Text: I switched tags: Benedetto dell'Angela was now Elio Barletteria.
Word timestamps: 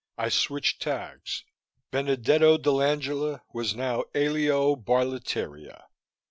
I 0.17 0.29
switched 0.29 0.81
tags: 0.81 1.43
Benedetto 1.91 2.57
dell'Angela 2.57 3.43
was 3.53 3.75
now 3.75 4.05
Elio 4.15 4.75
Barletteria. 4.75 5.83